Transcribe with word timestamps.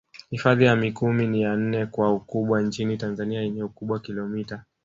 Hifadhi 0.29 0.65
ya 0.65 0.75
Mikumi 0.75 1.27
ni 1.27 1.41
ya 1.41 1.55
nne 1.55 1.85
kwa 1.85 2.13
ukubwa 2.13 2.61
nchini 2.61 2.97
Tanzania 2.97 3.41
yenye 3.41 3.63
ukubwa 3.63 3.99
kilomita 3.99 4.63